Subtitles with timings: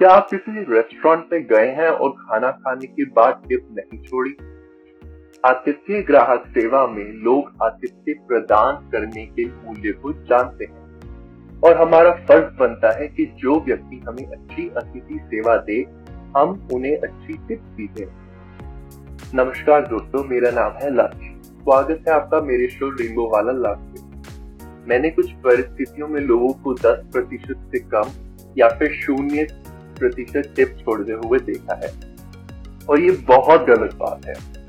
[0.00, 4.30] क्या आप किसी रेस्टोरेंट में गए हैं और खाना खाने के बाद टिप नहीं छोड़ी?
[5.46, 12.10] आतिथ्य ग्राहक सेवा में लोग आतिथ्य प्रदान करने के मूल्य को जानते हैं। और हमारा
[12.10, 15.86] फ़र्ज़ बनता है कि जो व्यक्ति हमें अच्छी अतिथि सेवा दे,
[16.36, 18.06] हम उन्हें अच्छी टिप्स भी दें।
[19.34, 24.06] नमस्कार दोस्तों, मेरा नाम है लक्ष्य स्वागत है आपका मेरे शो रिंगो वाला लक्ष्य
[24.88, 28.02] मैंने कुछ परिस्थितियों में लोगों को 10 प्रतिशत से कम
[28.58, 29.59] या फिर शून्य
[30.00, 31.90] प्रतिशत टिप छोड़ते हुए देखा है।
[32.88, 34.60] और ये बहुत गलत बात है।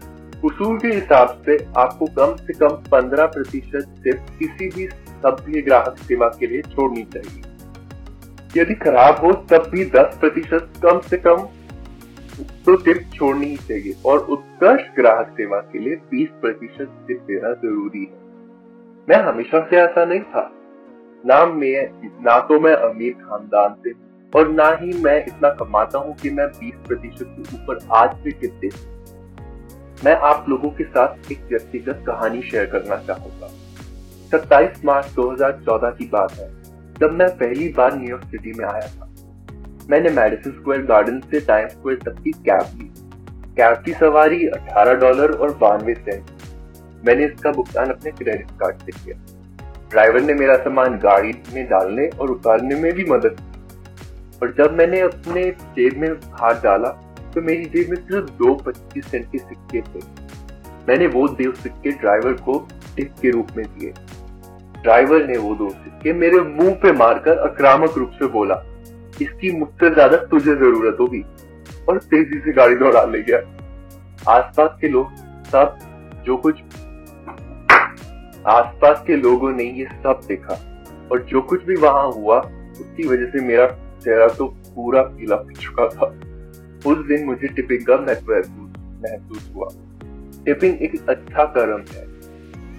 [0.45, 4.87] उसूल के हिसाब से आपको कम से कम 15 प्रतिशत टिप किसी भी
[5.23, 7.41] सभ्य ग्राहक सेवा के लिए छोड़नी चाहिए।
[8.61, 11.47] यदि खराब हो, तब भी 10 प्रतिशत कम से कम
[12.65, 17.53] तो टिप छोड़नी ही चाहिए। और उत्कृष्ट ग्राहक सेवा के लिए 20 प्रतिशत टिप देना
[17.53, 18.21] ज़रूरी है।
[19.09, 20.51] मैं हमेशा से ऐसा नहीं था।
[21.25, 25.97] ना मैं, ना तो मैं अमीर खानदान से हूँ और ना ही मैं इतना कमाता
[25.97, 28.69] हूँ कि मैं 20 प्रतिशत के ऊपर आज भी टिप दे
[30.05, 33.49] मैं आप लोगों के साथ एक व्यक्तिगत कहानी शेयर करना चाहूँगा।
[34.31, 36.47] 27 मार्च 2014 की बात है,
[36.99, 39.09] जब मैं पहली बार न्यूयॉर्क सिटी में आया था।
[39.89, 42.91] मैंने मेडिसिन स्क्वायर गार्डन से टाइम स्क्वायर तक की कैब ली।
[43.57, 46.31] कैब की सवारी 18 डॉलर और बानवे सेंट
[47.05, 49.17] मैंने इसका भुगतान अपने क्रेडिट कार्ड से किया।
[49.89, 53.60] ड्राइवर ने मेरा सामान गाड़ी में डालने और उतारने में भी मदद की।
[54.41, 55.43] और जब मैंने अपने
[55.75, 56.89] जेब में हाथ डाला
[57.33, 59.99] तो मेरी जेब में सिर्फ़ दो पच्चीस सेंट के सिक्के थे।
[60.87, 62.57] मैंने वो दो सिक्के ड्राइवर को
[62.95, 63.93] टिप के रूप में दिए।
[64.81, 68.55] ड्राइवर ने वो दो सिक्के मेरे मुँह पे मारकर आक्रामक रूप से बोला,
[69.21, 71.23] इसकी मुझसे ज़्यादा तुझे ज़रूरत होगी।
[71.89, 73.37] और तेज़ी से गाड़ी दौड़ा ले गया।
[74.29, 75.15] आसपास के लोग
[75.51, 75.77] सब
[76.25, 76.61] जो कुछ
[78.47, 80.53] आसपास के लोगों ने ये सब देखा
[81.11, 83.65] और जो कुछ भी वहाँ हुआ, उसकी वजह से मेरा
[84.03, 84.45] चेहरा तो
[84.75, 86.05] पूरा पीला हो चुका था।
[86.85, 89.67] उस दिन मुझे टिपिंग का महसूस हुआ।
[90.45, 92.05] टिपिंग एक अच्छा कर्म है।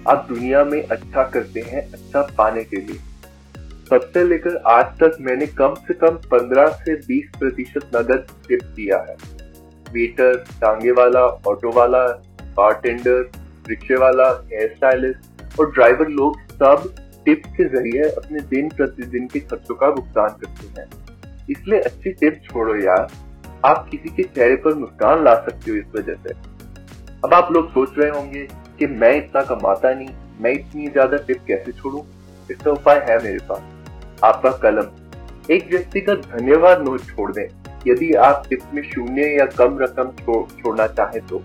[0.07, 2.99] आप दुनिया में अच्छा करते हैं अच्छा पाने के लिए।
[3.89, 8.97] सबसे लेकर आज तक मैंने कम से कम 15 से 20 प्रतिशत नगद टिप दिया
[9.09, 9.15] है।
[9.93, 12.05] वेटर टांगे वाला ऑटो वाला
[12.57, 13.29] बारटेंडर
[13.69, 16.93] रिक्शे वाला हेयर स्टाइलिस्ट और ड्राइवर लोग सब
[17.25, 20.87] टिप के ज़रिए अपने दिन प्रतिदिन के खर्चों का भुगतान करते हैं।
[21.49, 23.07] इसलिए अच्छी टिप छोड़ो यार।
[23.65, 26.33] आप किसी के चेहरे पर मुस्कान ला सकते हो इस वजह से।
[27.25, 28.47] अब आप लोग सोच रहे होंगे
[28.79, 30.09] कि मैं इतना कमाता नहीं
[30.41, 32.05] मैं इतनी ज़्यादा टिप कैसे छोड़ू?
[32.51, 37.47] इसका उपाय है मेरे पास। आपका कलम। एक व्यक्ति का धन्यवाद नोट छोड़ दें।
[37.87, 41.41] यदि आप टिप में शून्य या कम रकम छो, छोड़ना चाहें तो।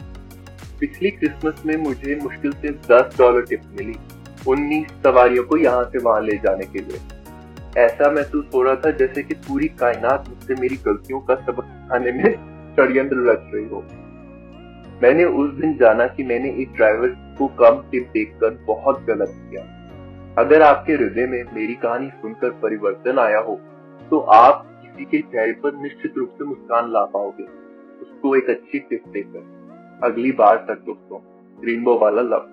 [0.80, 3.96] पिछली क्रिसमस में मुझे मुश्किल से 10 डॉलर टिप मिली।
[4.46, 6.98] 19 सवारियों को यहाँ से वहाँ ले जाने के लिए।
[7.76, 12.12] ऐसा महसूस हो रहा था जैसे कि पूरी कायनात मुझसे मेरी गलतियों का सबक सिखाने
[12.12, 12.34] में
[12.76, 13.82] षड्यंत्र रच रही हो।
[15.02, 17.08] मैंने उस दिन जाना कि मैंने एक ड्राइवर
[17.38, 19.62] को कम टिप देखकर बहुत गलत किया।
[20.38, 23.54] अगर आपके हृदय में मेरी कहानी सुनकर परिवर्तन आया हो
[24.10, 27.44] तो आप किसी के चेहरे पर निश्चित रूप से मुस्कान ला पाओगे।
[28.02, 31.18] उसको एक अच्छी टिप देकर। अगली बार तक दोस्तों
[31.58, 32.50] रेनबो वाला लव